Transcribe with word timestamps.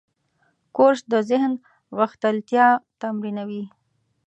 کورس 0.75 1.01
د 1.11 1.13
ذهن 1.29 1.51
غښتلتیا 1.97 2.67
تمرینوي. 3.01 3.63